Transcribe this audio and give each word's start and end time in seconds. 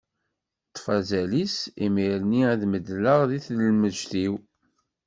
Ṭṭef 0.67 0.85
azal-is, 0.97 1.57
imir-nni 1.85 2.41
ad 2.51 2.61
meḍleɣ 2.71 3.19
deg-s 3.29 3.47
lmegget-iw. 3.57 4.35